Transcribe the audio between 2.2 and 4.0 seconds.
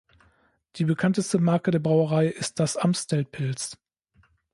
ist das Amstel Pils.